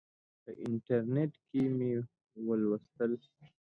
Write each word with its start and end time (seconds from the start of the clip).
په 0.43 0.51
انټرنیټ 0.65 1.33
کې 1.47 1.61
مې 1.77 1.91
ولوستل. 2.47 3.11